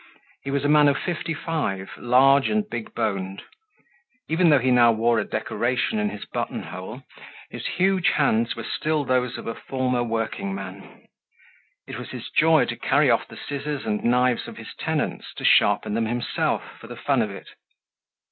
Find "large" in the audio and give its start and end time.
1.95-2.49